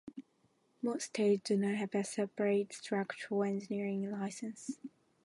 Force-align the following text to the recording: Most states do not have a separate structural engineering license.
Most 0.81 1.09
states 1.09 1.47
do 1.47 1.57
not 1.57 1.75
have 1.75 1.93
a 1.93 2.03
separate 2.03 2.73
structural 2.73 3.43
engineering 3.43 4.09
license. 4.09 4.79